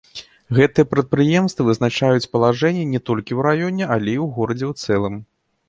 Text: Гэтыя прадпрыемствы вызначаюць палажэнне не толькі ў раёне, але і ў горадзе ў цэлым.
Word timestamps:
Гэтыя 0.59 0.85
прадпрыемствы 0.93 1.65
вызначаюць 1.67 2.29
палажэнне 2.33 2.85
не 2.95 3.03
толькі 3.11 3.31
ў 3.39 3.47
раёне, 3.51 3.83
але 3.93 4.09
і 4.17 4.19
ў 4.25 4.27
горадзе 4.41 4.65
ў 4.73 5.01
цэлым. 5.01 5.25